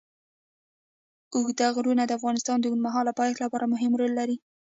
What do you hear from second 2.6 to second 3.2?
اوږدمهاله